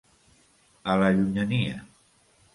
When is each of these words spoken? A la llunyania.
A 0.93 0.95
la 1.03 1.11
llunyania. 1.19 1.79